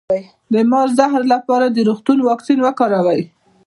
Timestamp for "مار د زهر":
0.71-1.21